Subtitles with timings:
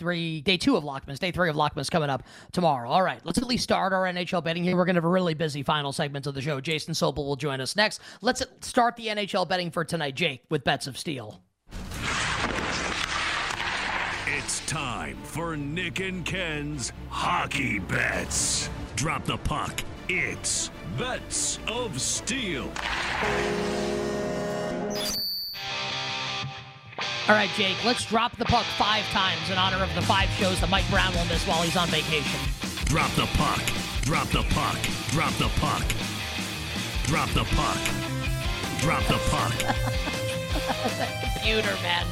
[0.00, 2.90] Three, day two of Lockman's, day three of Lockman's coming up tomorrow.
[2.90, 4.76] All right, let's at least start our NHL betting here.
[4.76, 6.60] We're going to have a really busy final segment of the show.
[6.60, 8.00] Jason Sobel will join us next.
[8.22, 11.42] Let's start the NHL betting for tonight, Jake, with bets of steel.
[14.26, 18.70] It's time for Nick and Ken's hockey bets.
[18.96, 19.82] Drop the puck.
[20.08, 22.70] It's bets of steel.
[27.30, 30.60] All right, Jake, let's drop the puck five times in honor of the five shows
[30.60, 32.40] that Mike Brown will miss while he's on vacation.
[32.86, 33.62] Drop the puck.
[34.02, 34.76] Drop the puck.
[35.10, 35.84] Drop the puck.
[37.04, 37.78] Drop the puck.
[38.80, 39.54] Drop the puck.
[40.98, 42.04] That computer, man.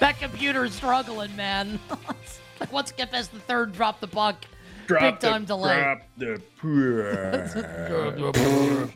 [0.00, 1.78] That computer is struggling, man.
[2.58, 4.46] like, what's Skip as the third drop the puck?
[4.86, 5.76] Drop Big the, time delay.
[5.76, 6.40] Drop the.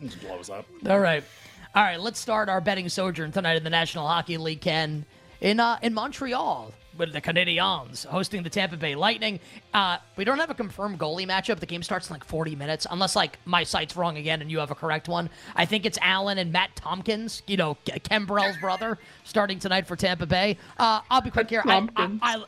[0.01, 0.65] Just blows up.
[0.89, 1.23] All right.
[1.75, 5.05] All right, let's start our betting sojourn tonight in the National Hockey League, Ken,
[5.41, 9.39] in uh, in Montreal with the Canadiens hosting the Tampa Bay Lightning.
[9.73, 11.59] Uh, we don't have a confirmed goalie matchup.
[11.59, 14.59] The game starts in like 40 minutes, unless like my site's wrong again and you
[14.59, 15.29] have a correct one.
[15.55, 19.95] I think it's Allen and Matt Tomkins, you know, Ken Burrell's brother, starting tonight for
[19.95, 20.57] Tampa Bay.
[20.77, 21.63] Uh, I'll be quick here.
[21.65, 22.43] I, I, I,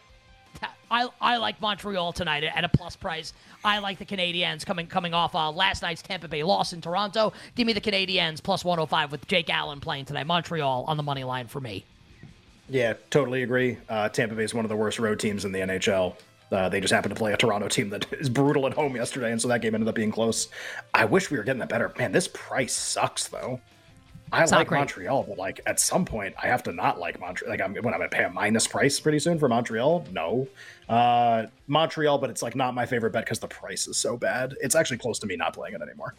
[0.91, 3.33] I, I like Montreal tonight at a plus price.
[3.63, 7.33] I like the Canadiens coming coming off uh, last night's Tampa Bay loss in Toronto.
[7.55, 10.27] Give me the Canadiens plus 105 with Jake Allen playing tonight.
[10.27, 11.85] Montreal on the money line for me.
[12.69, 13.77] Yeah, totally agree.
[13.89, 16.15] Uh, Tampa Bay is one of the worst road teams in the NHL.
[16.51, 19.31] Uh, they just happened to play a Toronto team that is brutal at home yesterday,
[19.31, 20.47] and so that game ended up being close.
[20.93, 21.91] I wish we were getting that better.
[21.97, 23.59] Man, this price sucks though.
[24.31, 24.71] I It's like.
[24.71, 27.51] Montreal, but like at some point, I have to not like Montreal.
[27.51, 30.07] Like I'm when I'm gonna pay a minus price pretty soon for Montreal.
[30.11, 30.47] No,
[30.89, 34.55] uh, Montreal, but it's like not my favorite bet because the price is so bad.
[34.59, 36.15] It's actually close to me not playing it anymore.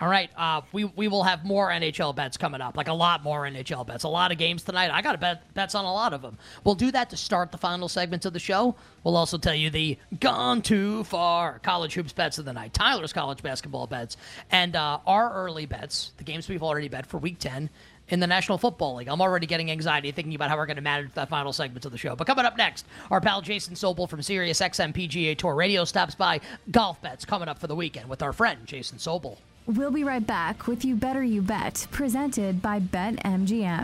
[0.00, 3.24] All right, uh, we we will have more NHL bets coming up, like a lot
[3.24, 4.92] more NHL bets, a lot of games tonight.
[4.92, 6.38] I got to bet bets on a lot of them.
[6.62, 8.76] We'll do that to start the final segments of the show.
[9.02, 13.12] We'll also tell you the gone too far college hoops bets of the night, Tyler's
[13.12, 14.16] college basketball bets,
[14.52, 17.68] and uh, our early bets, the games we've already bet for Week Ten
[18.08, 19.08] in the National Football League.
[19.08, 21.92] I'm already getting anxiety thinking about how we're going to manage that final segment of
[21.92, 22.14] the show.
[22.14, 26.14] But coming up next, our pal Jason Sobel from Sirius XM PGA Tour Radio stops
[26.14, 26.40] by.
[26.70, 29.38] Golf bets coming up for the weekend with our friend Jason Sobel.
[29.68, 33.82] We'll be right back with You Better You Bet, presented by BetMGM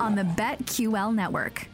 [0.00, 1.68] on the BetQL network.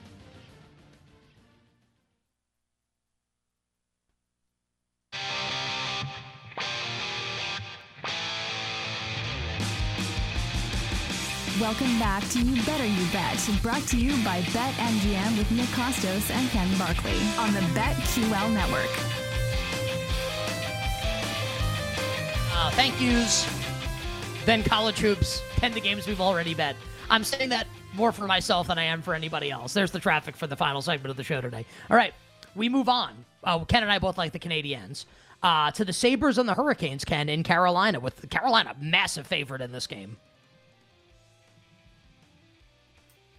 [11.59, 16.31] Welcome back to You Better You Bet, brought to you by BetMGM with Nick Kostos
[16.31, 19.22] and Ken Barkley on the BetQL network.
[22.73, 23.47] Thank yous.
[24.45, 25.43] Then college hoops.
[25.61, 26.75] Then the games we've already bet.
[27.11, 29.75] I'm saying that more for myself than I am for anybody else.
[29.75, 31.67] There's the traffic for the final segment of the show today.
[31.91, 32.15] All right,
[32.55, 33.25] we move on.
[33.45, 35.05] Uh, Ken and I both like the Canadiens.
[35.43, 39.73] Uh, to the Sabres and the Hurricanes, Ken, in Carolina, with Carolina massive favorite in
[39.73, 40.17] this game.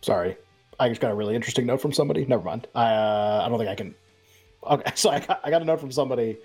[0.02, 0.36] Sorry,
[0.80, 2.26] I just got a really interesting note from somebody.
[2.26, 2.68] Never mind.
[2.76, 3.96] I uh, I don't think I can.
[4.70, 6.38] Okay, so I got, I got a note from somebody.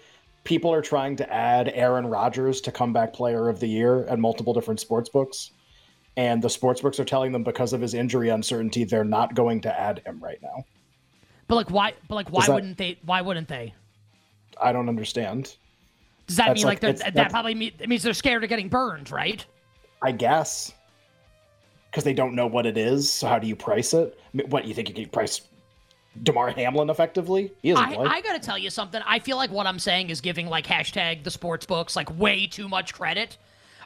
[0.44, 4.54] People are trying to add Aaron Rodgers to comeback player of the year at multiple
[4.54, 5.50] different sports books,
[6.16, 9.60] and the sports books are telling them because of his injury uncertainty, they're not going
[9.62, 10.64] to add him right now.
[11.48, 11.94] But like, why?
[12.08, 12.98] But like, why that- wouldn't they?
[13.04, 13.74] Why wouldn't they?
[14.60, 15.56] I don't understand.
[16.26, 18.50] Does that That's mean like, like- they're, that probably mean, it means they're scared of
[18.50, 19.44] getting burned, right?
[20.02, 20.72] I guess
[21.90, 23.10] because they don't know what it is.
[23.10, 24.18] So how do you price it?
[24.48, 25.40] What you think you can price
[26.22, 27.52] Damar Hamlin effectively?
[27.62, 29.00] He isn't I, I gotta tell you something.
[29.06, 32.46] I feel like what I'm saying is giving like hashtag the sports books like way
[32.46, 33.36] too much credit.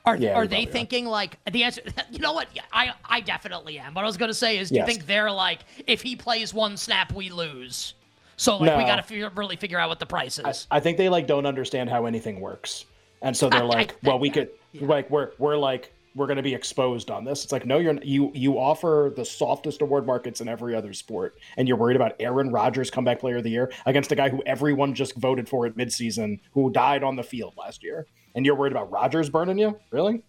[0.05, 0.73] Are, Yeah, are they probably are.
[0.73, 1.83] thinking like the answer?
[2.11, 2.49] You know what?
[2.73, 3.95] I I definitely am.
[3.95, 6.77] What I was gonna say is, do you think they're like, if he plays one
[6.77, 7.95] snap, we lose?
[8.37, 10.67] So like we gotta figure, really figure out what the price is.
[10.71, 12.87] I think they like don't understand how anything works,
[13.21, 16.55] and so they're like, well, we could like we're we're like we're going to be
[16.55, 17.45] exposed on this.
[17.45, 21.39] It's like no, you're you you offer the softest award markets in every other sport,
[21.57, 24.43] and you're worried about Aaron Rodgers comeback player of the year against a guy who
[24.45, 28.55] everyone just voted for at midseason who died on the field last year, and you're
[28.55, 29.79] worried about Rodgers burning you?
[29.91, 30.23] Really?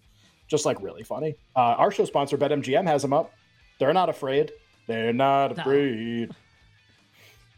[0.47, 1.35] Just like really funny.
[1.55, 3.31] Uh, our show sponsor BetMGM has them up.
[3.79, 4.51] They're not afraid.
[4.87, 6.35] They're not afraid no.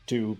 [0.07, 0.38] to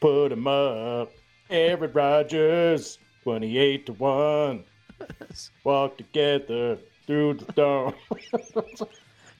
[0.00, 1.12] put them up.
[1.50, 4.64] Aaron Rodgers, twenty-eight to one.
[5.64, 7.94] Walk together through the storm.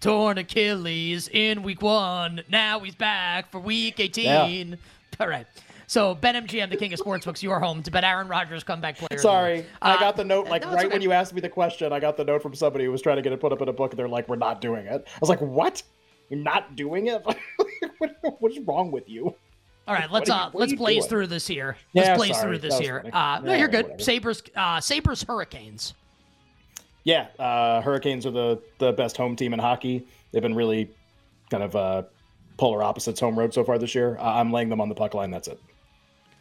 [0.00, 2.42] Torn Achilles in week one.
[2.48, 4.24] Now he's back for week 18.
[4.68, 4.76] Yeah.
[5.18, 5.46] All right.
[5.86, 9.20] So BetMGM, the king of sportsbooks, you are home to bet Aaron Rodgers comeback player.
[9.20, 10.94] Sorry, uh, I got the note like no, right okay.
[10.94, 11.92] when you asked me the question.
[11.92, 13.68] I got the note from somebody who was trying to get it put up in
[13.68, 15.82] a book, and they're like, "We're not doing it." I was like, "What?
[16.28, 17.24] You're not doing it?
[17.98, 19.36] what is wrong with you?"
[19.86, 21.76] All right, let's uh let's blaze through this here.
[21.94, 23.04] Let's yeah, blaze through this here.
[23.12, 23.84] Uh, no, you're good.
[23.84, 24.02] Whatever.
[24.02, 25.94] Sabres, uh, Sabres, Hurricanes.
[27.06, 30.04] Yeah, uh, Hurricanes are the the best home team in hockey.
[30.32, 30.90] They've been really
[31.50, 32.02] kind of uh,
[32.56, 34.18] polar opposites home road so far this year.
[34.18, 35.30] Uh, I'm laying them on the puck line.
[35.30, 35.60] That's it.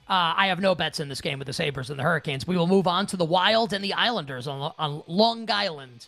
[0.09, 2.47] Uh, I have no bets in this game with the Sabres and the Hurricanes.
[2.47, 6.07] We will move on to the Wild and the Islanders on, on Long Island.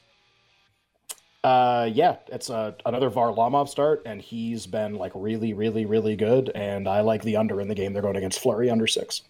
[1.44, 6.50] Uh, yeah, it's uh, another Varlamov start, and he's been like really, really, really good.
[6.56, 7.94] And I like the under in the game.
[7.94, 9.21] They're going against Fleury under six.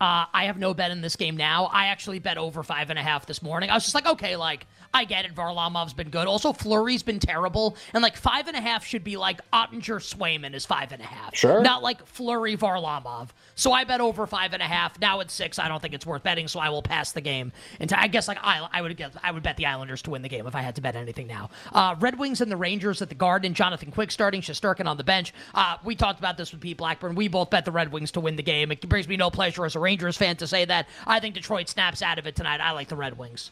[0.00, 1.66] Uh, I have no bet in this game now.
[1.66, 3.70] I actually bet over five and a half this morning.
[3.70, 4.66] I was just like, okay, like
[4.96, 5.34] I get it.
[5.34, 6.26] Varlamov's been good.
[6.26, 10.54] Also, Fleury's been terrible, and like five and a half should be like Oettinger Swayman
[10.54, 11.36] is five and a half.
[11.36, 11.60] Sure.
[11.60, 13.28] Not like Fleury Varlamov.
[13.56, 14.98] So I bet over five and a half.
[14.98, 15.58] Now it's six.
[15.58, 17.52] I don't think it's worth betting, so I will pass the game.
[17.78, 20.22] And I guess like I, I would get, I would bet the Islanders to win
[20.22, 21.50] the game if I had to bet anything now.
[21.74, 23.52] Uh, Red Wings and the Rangers at the Garden.
[23.52, 24.40] Jonathan Quick starting.
[24.40, 25.34] Shesterkin on the bench.
[25.54, 27.16] Uh, we talked about this with Pete Blackburn.
[27.16, 28.72] We both bet the Red Wings to win the game.
[28.72, 30.88] It brings me no pleasure as a Rangers fan to say that.
[31.06, 32.62] I think Detroit snaps out of it tonight.
[32.62, 33.50] I like the Red Wings.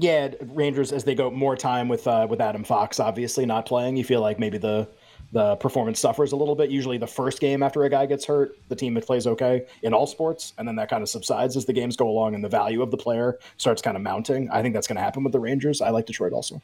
[0.00, 3.98] Yeah, Rangers as they go more time with uh, with Adam Fox obviously not playing.
[3.98, 4.88] You feel like maybe the
[5.32, 6.70] the performance suffers a little bit.
[6.70, 9.92] Usually, the first game after a guy gets hurt, the team that plays okay in
[9.92, 12.48] all sports, and then that kind of subsides as the games go along and the
[12.48, 14.48] value of the player starts kind of mounting.
[14.50, 15.82] I think that's going to happen with the Rangers.
[15.82, 16.62] I like Detroit also.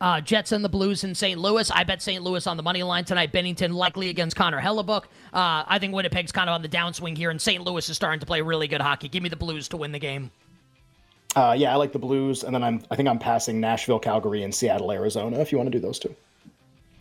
[0.00, 1.38] Uh, Jets and the Blues in St.
[1.38, 1.70] Louis.
[1.72, 2.22] I bet St.
[2.22, 3.32] Louis on the money line tonight.
[3.32, 5.04] Binnington likely against Connor Hellebuyck.
[5.32, 7.62] Uh, I think Winnipeg's kind of on the downswing here, and St.
[7.62, 9.08] Louis is starting to play really good hockey.
[9.08, 10.30] Give me the Blues to win the game.
[11.36, 14.42] Uh, yeah, I like the Blues, and then I'm I think I'm passing Nashville, Calgary,
[14.42, 15.38] and Seattle, Arizona.
[15.38, 16.14] If you want to do those two.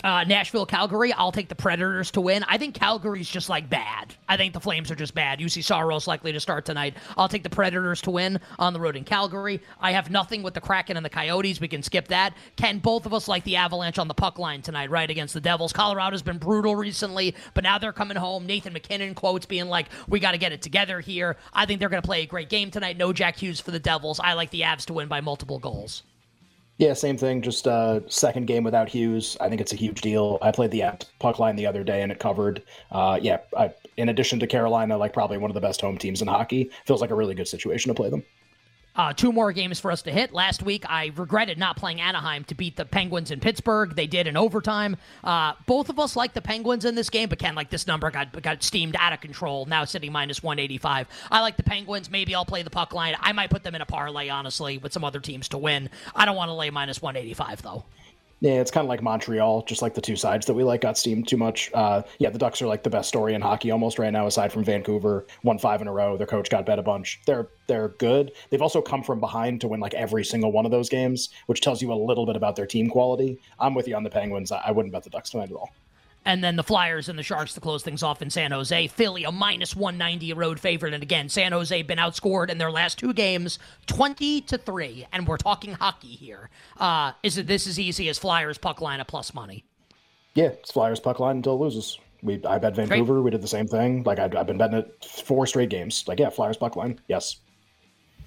[0.02, 1.12] Uh, Nashville, Calgary.
[1.12, 2.46] I'll take the Predators to win.
[2.48, 4.16] I think Calgary's just like bad.
[4.30, 5.40] I think the Flames are just bad.
[5.40, 6.96] Juuse Saros likely to start tonight.
[7.18, 9.62] I'll take the Predators to win on the road in Calgary.
[9.82, 11.60] I have nothing with the Kraken and the Coyotes.
[11.60, 12.34] We can skip that.
[12.56, 15.42] Can both of us like the Avalanche on the puck line tonight, right against the
[15.42, 15.74] Devils?
[15.74, 18.46] Colorado's been brutal recently, but now they're coming home.
[18.46, 21.90] Nathan MacKinnon quotes being like, "We got to get it together here." I think they're
[21.90, 22.96] going to play a great game tonight.
[22.96, 24.22] No Jack Hughes for the Devils.
[24.22, 26.04] I like the Avs to win by multiple goals.
[26.80, 27.42] Yeah, same thing.
[27.42, 29.36] Just uh, second game without Hughes.
[29.42, 30.38] I think it's a huge deal.
[30.42, 30.84] I played the
[31.20, 32.64] puck line the other day and it covered.
[32.90, 36.22] Uh, yeah, I, in addition to Carolina, like probably one of the best home teams
[36.22, 38.24] in hockey, feels like a really good situation to play them.
[38.96, 40.34] Uh, two more games for us to hit.
[40.34, 43.96] Last week, I regretted not playing Anaheim to beat the Penguins in Pittsburgh.
[43.96, 44.98] They did in overtime.
[45.24, 48.12] Uh, both of us like the Penguins in this game, but Ken, like this number
[48.12, 49.66] got got steamed out of control.
[49.66, 51.08] Now sitting minus 185.
[51.32, 52.10] I like the Penguins.
[52.10, 53.16] Maybe I'll play the puck line.
[53.20, 55.90] I might put them in a parlay, honestly, with some other teams to win.
[56.16, 57.86] I don't want to lay minus 185 though.
[58.42, 60.98] Yeah, it's kind of like Montreal, just like the two sides that we like got
[60.98, 61.70] steamed too much.
[61.74, 64.54] Uh, yeah, the Ducks are like the best story in hockey almost right now, aside
[64.54, 65.26] from Vancouver.
[65.44, 66.16] Won five in a row.
[66.16, 67.20] Their coach got bet a bunch.
[67.26, 68.32] They're they're good.
[68.50, 71.60] They've also come from behind to win like every single one of those games, which
[71.60, 73.40] tells you a little bit about their team quality.
[73.60, 74.54] I'm with you on the Penguins.
[74.54, 75.72] I, I wouldn't bet the Ducks tonight at all
[76.30, 78.88] and then the Flyers and the Sharks to close things off in San Jose.
[78.90, 80.94] Philly, a minus 190 road favorite.
[80.94, 83.58] And again, San Jose been outscored in their last two games
[83.88, 85.08] 20 to 3.
[85.12, 86.52] And we're talking hockey here.
[86.78, 89.66] Uh, is it this as easy as Flyers puck line at plus money?
[90.36, 91.98] Yeah, it's Flyers puck line until it loses.
[92.22, 93.14] We I bet Vancouver.
[93.16, 93.24] Great.
[93.24, 94.04] We did the same thing.
[94.04, 96.08] Like I've, I've been betting it four straight games.
[96.08, 97.00] Like yeah, Flyers puck line.
[97.08, 97.38] Yes.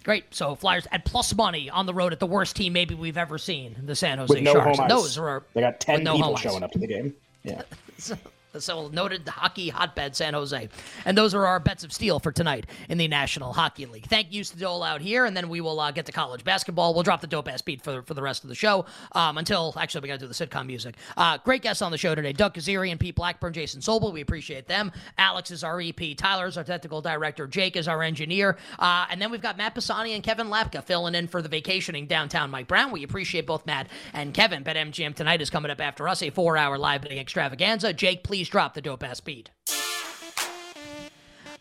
[0.03, 0.35] Great.
[0.35, 3.39] So Flyers at plus money on the road at the worst team maybe we've ever
[3.39, 4.81] seen, the San Jose With no Sharks.
[4.89, 7.15] Those are they got ten no people showing up to the game.
[7.43, 7.63] Yeah.
[7.99, 8.17] so,
[8.59, 10.69] so noted hockey hotbed San Jose.
[11.05, 14.07] And those are our bets of steel for tonight in the National Hockey League.
[14.07, 16.95] Thank you to Dole out here, and then we will uh, get to college basketball.
[16.95, 19.75] We'll drop the dope ass beat for, for the rest of the show um, until,
[19.77, 20.97] actually, we got to do the sitcom music.
[21.17, 24.13] Uh, great guests on the show today Doug Kezirian, Pete Blackburn, Jason Sobel.
[24.13, 24.93] We appreciate them.
[25.19, 26.17] Alex is our EP.
[26.17, 27.47] Tyler is our technical director.
[27.47, 28.57] Jake is our engineer.
[28.79, 32.07] Uh, and then we've got Matt Pisani and Kevin Lapka filling in for the vacationing
[32.07, 32.91] downtown Mike Brown.
[32.91, 34.65] We appreciate both Matt and Kevin.
[34.65, 37.93] BetMGM tonight is coming up after us, a four hour live betting extravaganza.
[37.93, 39.51] Jake, please drop the dope ass speed.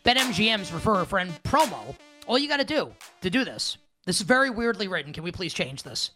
[0.04, 1.94] BetMGM's refer a friend promo.
[2.26, 5.12] All you got to do to do this, this is very weirdly written.
[5.12, 6.10] Can we please change this?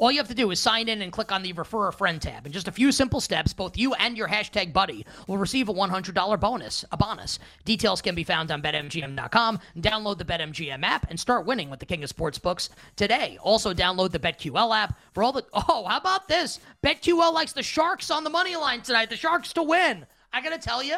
[0.00, 2.22] All you have to do is sign in and click on the Refer a Friend
[2.22, 2.46] tab.
[2.46, 5.74] In just a few simple steps, both you and your hashtag buddy will receive a
[5.74, 7.38] $100 bonus, a bonus.
[7.66, 9.58] Details can be found on BetMGM.com.
[9.76, 13.36] Download the BetMGM app and start winning with the King of Sportsbooks today.
[13.42, 15.44] Also, download the BetQL app for all the.
[15.72, 16.58] Oh, how about this?
[16.82, 19.10] BetQL likes the Sharks on the money line tonight.
[19.10, 20.06] The Sharks to win.
[20.32, 20.96] I got to tell you,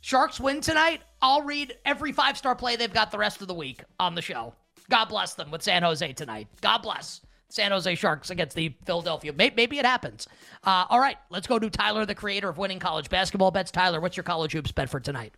[0.00, 1.02] Sharks win tonight.
[1.20, 4.22] I'll read every five star play they've got the rest of the week on the
[4.22, 4.54] show.
[4.88, 6.48] God bless them with San Jose tonight.
[6.62, 7.20] God bless.
[7.52, 9.30] San Jose Sharks against the Philadelphia.
[9.34, 10.26] Maybe it happens.
[10.64, 13.70] Uh, all right, let's go to Tyler, the creator of winning college basketball bets.
[13.70, 15.34] Tyler, what's your college hoops bet for tonight?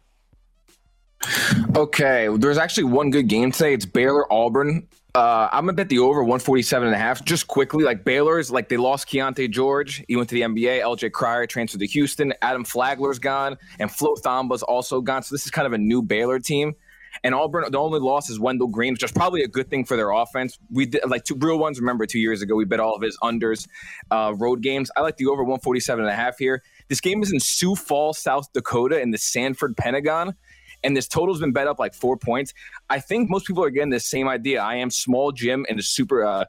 [1.75, 3.75] Okay, there's actually one good game today.
[3.75, 4.87] It's Baylor Auburn.
[5.17, 7.25] Uh, I'm gonna bet the over 147 and a half.
[7.25, 10.05] Just quickly, like Baylor's, like they lost Keyonte George.
[10.07, 10.83] He went to the NBA.
[10.83, 12.33] LJ Cryer transferred to Houston.
[12.43, 15.23] Adam Flagler's gone, and Flo Thamba's also gone.
[15.23, 16.75] So this is kind of a new Baylor team.
[17.23, 19.97] And Auburn, the only loss is Wendell Green, which is probably a good thing for
[19.97, 20.59] their offense.
[20.71, 21.79] We did like two real ones.
[21.79, 23.69] Remember, two years ago, we bet all of his unders
[24.11, 24.91] uh, road games.
[24.97, 26.63] I like the over 147 and a half here.
[26.89, 30.35] This game is in Sioux Falls, South Dakota, in the Sanford Pentagon.
[30.83, 32.53] And this total's been bet up like four points.
[32.91, 34.61] I think most people are getting the same idea.
[34.61, 36.45] I am small gym and super uh,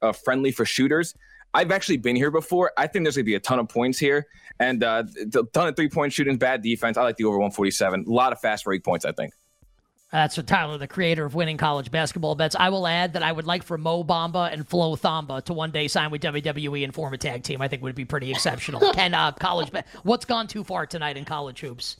[0.00, 1.14] uh, friendly for shooters.
[1.52, 2.70] I've actually been here before.
[2.76, 4.26] I think there's going to be a ton of points here
[4.60, 5.02] and uh,
[5.34, 6.96] a ton of three point shooting, bad defense.
[6.96, 8.04] I like the over 147.
[8.06, 9.34] A lot of fast break points, I think.
[10.12, 12.56] That's for Tyler, the creator of winning college basketball bets.
[12.58, 15.70] I will add that I would like for Mo Bamba and Flo Thamba to one
[15.70, 17.62] day sign with WWE and form a tag team.
[17.62, 18.80] I think would be pretty exceptional.
[18.94, 19.86] Can uh, college bet?
[20.02, 21.96] What's gone too far tonight in college hoops?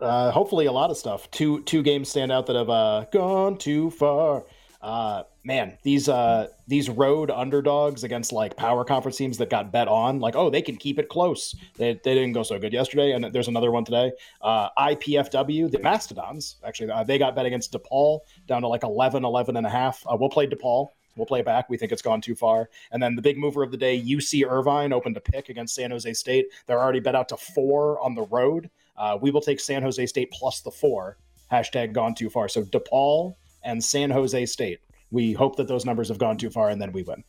[0.00, 1.30] Uh, hopefully, a lot of stuff.
[1.30, 4.44] Two two games stand out that have uh, gone too far.
[4.82, 9.86] Uh, man, these uh these road underdogs against like power conference teams that got bet
[9.86, 11.54] on, like oh they can keep it close.
[11.76, 14.10] They, they didn't go so good yesterday, and there's another one today.
[14.40, 19.24] Uh, IPFW, the Mastodons, actually uh, they got bet against DePaul down to like 11,
[19.24, 20.04] 11 and a half.
[20.06, 20.88] Uh, we'll play DePaul.
[21.16, 21.68] We'll play back.
[21.68, 22.70] We think it's gone too far.
[22.90, 25.90] And then the big mover of the day, UC Irvine, opened a pick against San
[25.90, 26.46] Jose State.
[26.66, 28.70] They're already bet out to four on the road.
[28.96, 31.18] Uh, we will take San Jose State plus the four.
[31.50, 32.48] Hashtag gone too far.
[32.48, 34.80] So DePaul and San Jose State
[35.12, 37.22] we hope that those numbers have gone too far and then we win.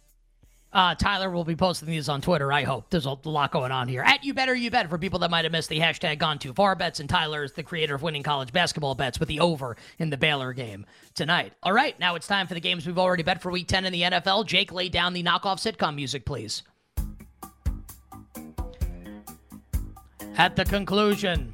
[0.72, 2.52] Uh, Tyler will be posting these on Twitter.
[2.52, 4.02] I hope there's a lot going on here.
[4.02, 6.52] At you better you bet for people that might have missed the hashtag gone too
[6.52, 7.00] far bets.
[7.00, 10.18] And Tyler is the creator of winning college basketball bets with the over in the
[10.18, 11.54] Baylor game tonight.
[11.62, 13.94] All right, now it's time for the games we've already bet for Week 10 in
[13.94, 14.48] the NFL.
[14.48, 16.64] Jake, lay down the knockoff sitcom music, please.
[20.36, 21.54] At the conclusion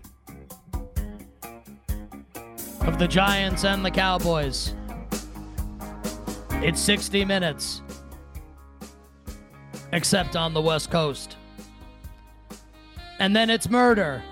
[2.89, 4.73] of the Giants and the Cowboys.
[6.53, 7.83] It's 60 minutes,
[9.93, 11.37] except on the West Coast.
[13.19, 14.23] And then it's murder.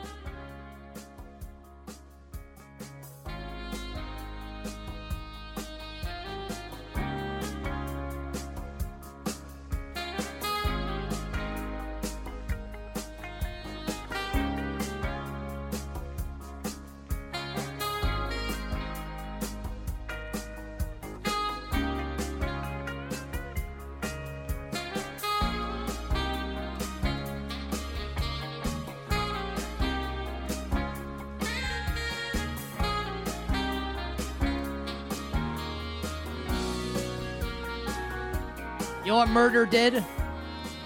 [39.08, 40.04] You know what murder did?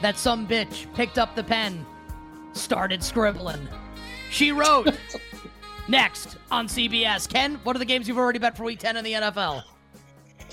[0.03, 1.83] That some bitch picked up the pen,
[2.53, 3.67] started scribbling.
[4.29, 4.95] She wrote.
[5.87, 7.27] Next on CBS.
[7.27, 9.63] Ken, what are the games you've already bet for week 10 in the NFL?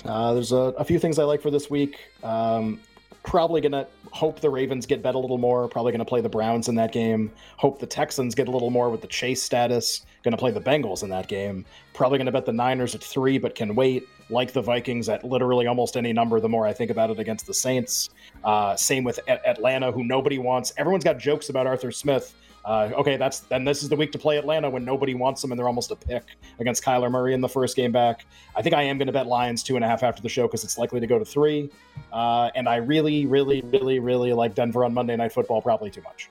[0.03, 1.99] Uh, there's a, a, few things I like for this week.
[2.23, 2.79] Um,
[3.21, 5.67] probably going to hope the Ravens get bet a little more.
[5.67, 7.31] Probably going to play the Browns in that game.
[7.57, 10.07] Hope the Texans get a little more with the Chase status.
[10.23, 11.65] Going to play the Bengals in that game.
[11.93, 15.23] Probably going to bet the Niners at three, but can wait like the Vikings at
[15.23, 18.09] literally almost any number the more I think about it against the Saints.
[18.43, 20.73] Uh, same with a- Atlanta, who nobody wants.
[20.77, 22.35] Everyone's got jokes about Arthur Smith.
[22.65, 25.51] Uh, okay, that's then this is the week to play Atlanta when nobody wants them
[25.51, 26.23] and they're almost a pick
[26.59, 28.25] against Kyler Murray in the first game back.
[28.55, 30.45] I think I am going to bet Lions two and a half after the show
[30.45, 31.71] because it's likely to go to three.
[32.11, 36.01] Uh, and I really, really, really, really like Denver on Monday Night Football, probably too
[36.01, 36.29] much.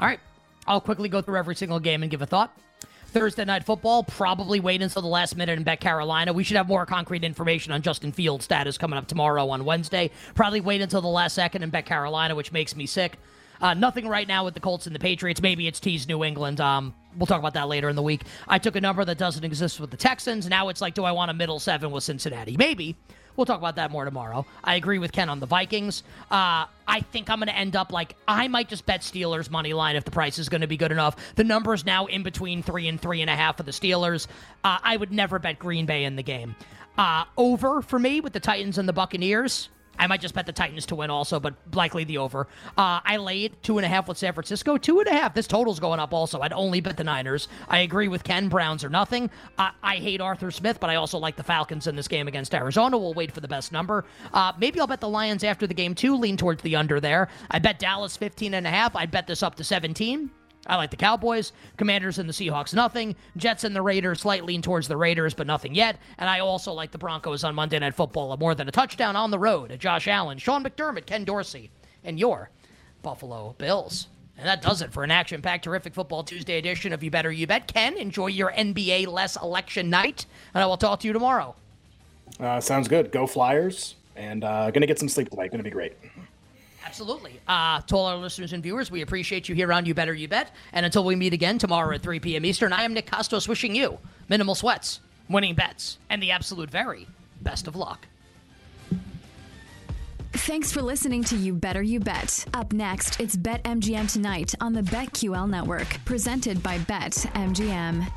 [0.00, 0.20] All right.
[0.66, 2.56] I'll quickly go through every single game and give a thought.
[3.12, 4.02] Thursday night football.
[4.02, 6.32] Probably wait until the last minute and bet Carolina.
[6.32, 10.10] We should have more concrete information on Justin Fields' status coming up tomorrow on Wednesday.
[10.34, 13.18] Probably wait until the last second and bet Carolina, which makes me sick.
[13.60, 15.40] Uh, nothing right now with the Colts and the Patriots.
[15.40, 16.60] Maybe it's teased New England.
[16.60, 18.22] Um, we'll talk about that later in the week.
[18.48, 20.48] I took a number that doesn't exist with the Texans.
[20.48, 22.56] Now it's like, do I want a middle seven with Cincinnati?
[22.56, 22.96] Maybe.
[23.36, 24.46] We'll talk about that more tomorrow.
[24.62, 26.02] I agree with Ken on the Vikings.
[26.30, 29.72] Uh, I think I'm going to end up like I might just bet Steelers money
[29.72, 31.16] line if the price is going to be good enough.
[31.34, 34.26] The number is now in between three and three and a half for the Steelers.
[34.64, 36.54] Uh, I would never bet Green Bay in the game.
[36.98, 39.70] Uh, over for me with the Titans and the Buccaneers.
[39.98, 42.48] I might just bet the Titans to win also, but likely the over.
[42.76, 44.76] Uh, I laid two and a half with San Francisco.
[44.76, 45.34] Two and a half.
[45.34, 46.40] This total's going up also.
[46.40, 47.48] I'd only bet the Niners.
[47.68, 48.48] I agree with Ken.
[48.48, 49.30] Browns or nothing.
[49.58, 52.54] Uh, I hate Arthur Smith, but I also like the Falcons in this game against
[52.54, 52.98] Arizona.
[52.98, 54.04] We'll wait for the best number.
[54.32, 56.16] Uh, maybe I'll bet the Lions after the game too.
[56.16, 57.28] Lean towards the under there.
[57.50, 58.96] I bet Dallas 15 and a half.
[58.96, 60.30] I'd bet this up to 17.
[60.66, 62.72] I like the Cowboys, Commanders, and the Seahawks.
[62.72, 63.16] Nothing.
[63.36, 65.98] Jets and the Raiders, slight lean towards the Raiders, but nothing yet.
[66.18, 69.30] And I also like the Broncos on Monday Night Football, more than a touchdown on
[69.30, 69.76] the road.
[69.80, 71.70] Josh Allen, Sean McDermott, Ken Dorsey,
[72.04, 72.50] and your
[73.02, 74.06] Buffalo Bills.
[74.38, 77.32] And that does it for an action packed, terrific football Tuesday edition of You Better
[77.32, 77.66] You Bet.
[77.66, 81.54] Ken, enjoy your NBA less election night, and I will talk to you tomorrow.
[82.40, 83.12] Uh, sounds good.
[83.12, 83.96] Go Flyers.
[84.14, 85.50] And uh, going to get some sleep tonight.
[85.50, 85.94] Going to be great.
[86.84, 87.40] Absolutely.
[87.46, 90.28] Uh, to all our listeners and viewers, we appreciate you here on You Better You
[90.28, 90.50] Bet.
[90.72, 92.44] And until we meet again tomorrow at 3 p.m.
[92.44, 93.98] Eastern, I am Nick Kostos wishing you
[94.28, 97.06] minimal sweats, winning bets, and the absolute very
[97.40, 98.06] best of luck.
[100.32, 102.46] Thanks for listening to You Better You Bet.
[102.54, 108.10] Up next, it's Bet MGM tonight on the BetQL network, presented by Bet MGM.